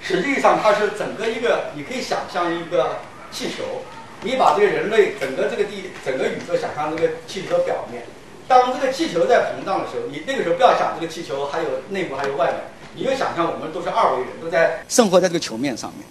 [0.00, 2.96] 实际上它是整个一个，你可以想象一个
[3.32, 3.82] 气球，
[4.22, 8.04] 你把这个人类整个这个地整个宇宙想象这个气球表面，
[8.46, 12.60] 当这个气球在膨胀的时候，你那个时候不要想这个气球还有内部还有外面。
[12.96, 16.06] 你就想象我们都是二维人，都在生活在这个球面上面。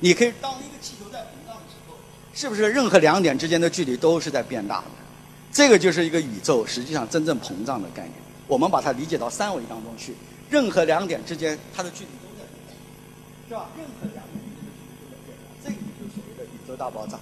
[0.00, 0.94] 你可以当一个气
[2.38, 4.84] 是不是任何两点之间的距离都是在变大的？
[5.52, 8.12] 这个就是一个宇宙实际上真正膨胀的概念。
[8.46, 10.14] 我们把它理解到三维当中去，
[10.48, 13.68] 任何两点之间它的距离都在变大，是吧？
[13.76, 17.18] 任何两点之间的距离都在变大，这个就是所谓的宇宙大爆炸。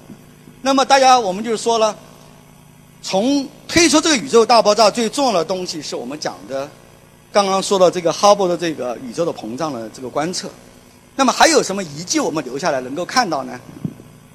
[0.60, 1.96] 那么大家我们就说了，
[3.00, 6.68] 从推出这个宇宙大爆炸最重要的东西是我们讲的。
[7.32, 10.50] 刚刚说到这个哈勃的这个宇宙的膨胀的这个观测，
[11.16, 13.58] 那么还有什么遗迹我们留下来能够看到呢？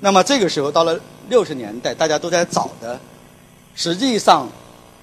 [0.03, 2.99] 那么这个时候到了六十年代，大家都在找的，
[3.75, 4.49] 实际上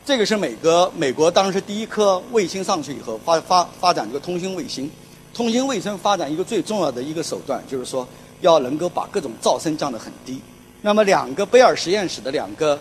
[0.05, 4.91] 这个是美国美国当时第一颗卫星上去以后发发发展这个通信卫星，
[5.33, 8.07] 通信卫星发展一个最重要的一个手段就是说
[8.41, 10.41] 要能够把各种噪声降得很低。
[10.83, 12.79] 那么两个贝尔实验室的两个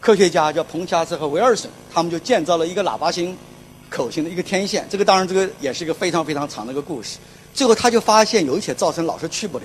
[0.00, 3.34] 科学家叫彭加斯和威尔森，他们就建造了一个喇叭星
[3.88, 4.86] 口型的一个天线。
[4.90, 7.16] 这个当然这个也是一个非常非常长的一个故事。
[7.54, 9.64] 最后他就发现有一些噪声老是去不了，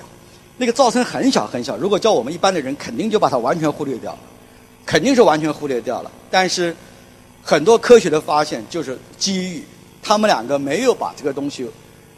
[0.62, 4.20] 那个噪声很小很小，如果叫我们一般的人肯定就把它完全忽略掉了，
[4.86, 6.12] 肯定是完全忽略掉了。
[6.30, 6.76] 但是
[7.42, 9.64] 很多科学的发现就是机遇，
[10.04, 11.66] 他们两个没有把这个东西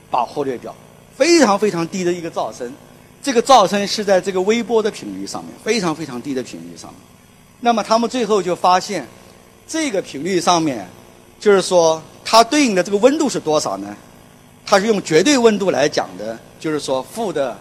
[0.10, 0.76] 把忽略掉，
[1.16, 2.74] 非常非常低的一个噪声，
[3.22, 7.00] 这个噪声是在这个微波的频率上面，非常非常低的频率上面。
[7.60, 9.08] 那么他们最后就发现，
[9.68, 10.90] 这个频率上面，
[11.40, 13.96] 就是说它对应的这个温度是多少呢？
[14.66, 17.56] 它是用绝对温度来讲的，就是说负的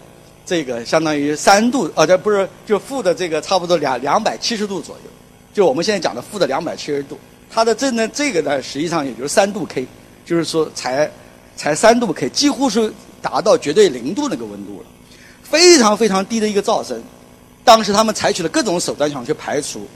[0.51, 5.09] 这个相当于三度，呃，这不是就负的这个差不多两两百七十度左右，
[5.53, 7.17] 就我们现在讲的负的两百七十度。
[7.49, 9.87] 它的这呢，这个呢，实际上也就是三度 K，
[10.25, 11.09] 就是说才
[11.55, 14.85] 才三度 K，几乎是达到绝对零度那个温度了，
[15.41, 17.01] 非常非常低的一个噪声。
[17.63, 19.87] 当时他们采取了各种手段想去排除，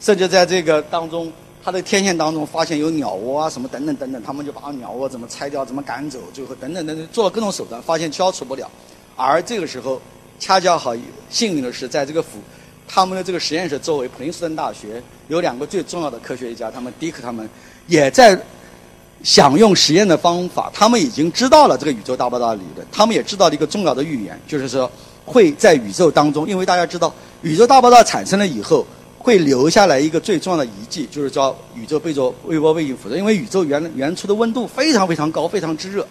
[0.00, 8.68] 甚至在这个当中，它的天线当中发现有鸟窝啊什么等等等等，他们就把鸟窝怎么拆掉，怎么赶走，最后等等等等做了各种手段，发现消除不了。
[9.26, 10.00] 而这个时候，
[10.38, 10.94] 恰恰好
[11.28, 12.38] 幸运的是，在这个府。
[12.92, 17.48] 他们的这个实验室周围，普林斯顿大学有两个最重要的科学家，他们迪克他们
[17.86, 18.36] 也在
[19.22, 20.68] 想用实验的方法。
[20.74, 24.90] 他们已经知道了这个宇宙大爆炸理论，他们也知道了一个重要的预言，就是说
[25.24, 28.84] 会在宇宙当中，因为大家知道宇宙大爆炸产生了以后，
[29.18, 33.16] 会留下来一个最重要的遗迹，就是叫宇宙被做微波背景辐射。
[33.16, 36.04] 因为宇宙原原初的温度非常非常高，非常之热，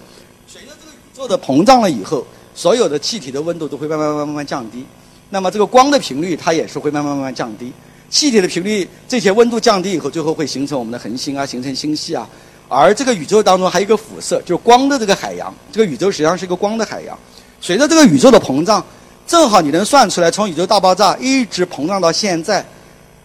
[0.48, 2.26] 随着这个宇宙的膨胀了以后，
[2.60, 4.86] 所有的气体的温度都会慢慢慢慢慢慢降低。
[5.30, 7.72] 那么这个光的频率它也是会慢慢慢慢降低，
[8.10, 12.28] 气体的频率这些温度降低以后，最后会形成我们的恒星啊，形成星系啊。
[12.67, 15.56] 而这个宇宙当中还有一个辐射，就是光的这个海洋。
[15.72, 17.17] 这个宇宙实际上是一个光的海洋。
[17.62, 18.86] 随着这个宇宙的膨胀，
[19.26, 22.65] 正好你能算出来，从宇宙大爆炸一直膨胀到现在，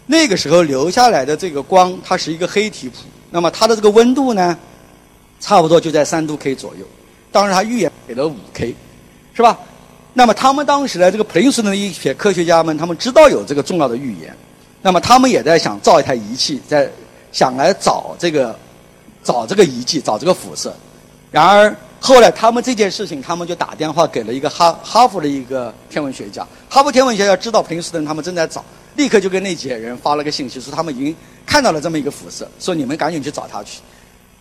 [0.07, 2.99] 那个时候留下来的这个光，它是一个黑体谱。
[3.33, 4.57] 那么它的这个温度呢，
[5.41, 6.87] 差不多就在三度 K 左右。
[7.33, 8.73] 当然，它预言给了五 K，
[9.35, 9.59] 是吧？
[10.17, 14.33] 那么他们当时呢，这个普林斯顿的一些科学家们，他们知道有这个重要的预言，
[14.81, 16.89] 那么他们也在想造一台仪器，在
[17.33, 18.57] 想来找这个
[19.25, 20.73] 找这个遗迹，找这个辐射。
[21.33, 33.81] 然而后来他们这件事情，他们就打电话给了一个哈哈佛的一个天文学家，哈佛天文学家知道普林斯顿他们正在找，立刻就跟那几个人发了个信息，说他们已经看到了这么一个辐射，说你们赶紧去找他去。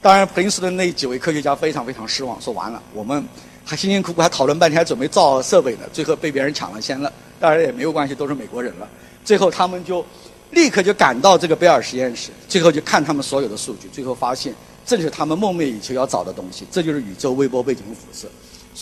[0.04, 3.28] 当然普林斯顿那几位科学家非常非常失望，说完了我们。
[3.66, 7.12] 还辛辛苦苦还讨论半天，还准备造设备呢，最后被别人抢了先了。
[7.40, 8.88] 当然也没有关系，都是美国人了。
[9.24, 10.06] 最后他们就
[10.52, 14.54] 立刻就赶到这个贝尔实验室，最后就看他们所有的数据，最后发现
[14.86, 18.28] 正是他们梦寐以求要找的东西，这就是宇宙微波背景辐射。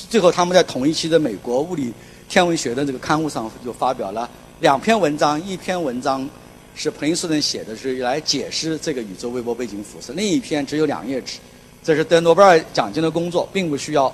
[0.09, 1.93] 最后他们在同一期的美国物理
[2.27, 6.27] 天文学的这个刊物上就发表了两篇文章，一篇文章
[6.75, 11.37] 是普林斯顿写的，是来解释这个宇宙微波背景辐射；另一篇只有两页纸，
[11.83, 14.11] 这是得诺贝尔奖金的工作，并不需要。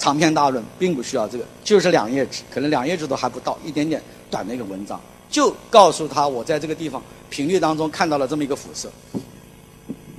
[0.00, 8.90] 长篇大论并不需要这个，就是两页纸，可能两页纸都还不到，一点点短的一个文章，就告诉他我在这个地方频率当中看到了这么一个辐射。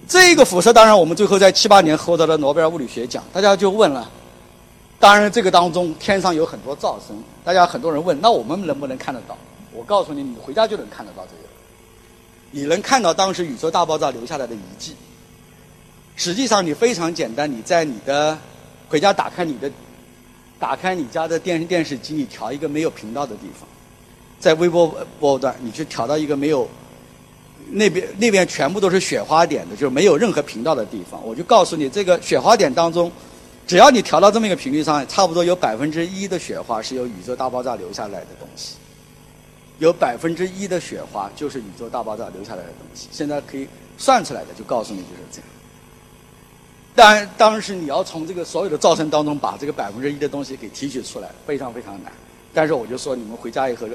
[0.07, 3.23] 这个辐射当然我们最后在七八年获得了诺贝尔物理学奖。
[3.33, 4.07] 大家就问了，
[4.99, 9.35] 当然这个当中天上有很多噪声，大家很多人问，那我们能不能看得到？
[9.73, 11.49] 我告诉你，你回家就能看得到这个，
[12.51, 14.95] 你能看到当时宇宙大爆炸留下来的遗迹。
[16.15, 18.37] 实际上你非常简单，你在你的。
[18.91, 19.71] 回家打开你的，
[20.59, 23.65] 打开你家的电视电视机，你调一个没有频道的地方，
[24.37, 26.67] 在微波波段，你去调到一个没有，
[27.69, 31.25] 那边那边全部都是雪花点的，就是没有任何频道的地方。
[31.25, 33.09] 我就告诉你，这个雪花点当中，
[33.65, 38.75] 只要你调到这么一个频率上，差不多有百分之一的雪花是由宇宙大爆炸留下来的东西，
[39.79, 43.07] 有百分之一的雪花就是宇宙大爆炸留下来的东西。
[43.09, 43.65] 现在可以
[43.97, 45.47] 算出来的，就告诉你就是这样。
[46.93, 52.11] 当然，当时你要从这个所有的噪声当中把这个百分之一的东西给提取出来，非常非常难。
[52.53, 53.87] 但是我就说，你们回家以后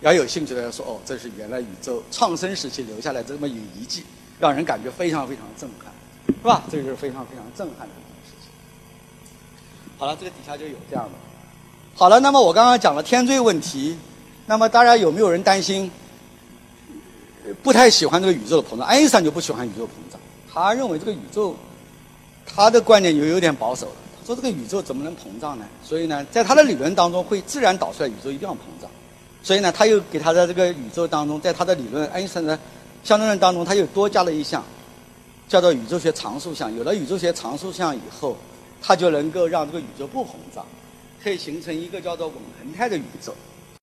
[0.00, 4.02] 要有兴趣的说，哦，这是原来宇宙创生时期留下来这么一个遗迹，
[4.40, 5.92] 让人感觉非常非常震撼，
[6.26, 6.64] 是吧？
[6.68, 8.50] 这就是非常非常震撼的一件事情。
[9.96, 11.12] 好了，这个底下就有这样的。
[11.94, 13.96] 好了，那么我刚刚讲了天坠问题，
[14.46, 15.88] 那么大家有没有人担心？
[17.62, 20.20] 不太喜欢这个宇宙的膨胀，爱因斯坦就不喜欢宇宙膨胀，
[20.52, 21.56] 他认为这个宇宙。
[22.54, 25.64] 他的观点就有点保守了，他说这个宇宙怎么能膨胀呢？
[25.82, 28.90] 所以呢，在他的理论当中会自然导出来宇宙一定要膨胀，
[29.42, 32.58] 所以呢，他又给他的这个宇宙当中，在他的理论爱因斯坦的
[33.02, 34.62] 相对论当中，他又多加了一项，
[35.48, 36.74] 叫做宇宙学常数项。
[36.76, 38.36] 有了宇宙学常数项以后，
[38.82, 40.66] 他就能够让这个宇宙不膨胀，
[41.22, 43.34] 可以形成一个叫做稳恒态的宇宙。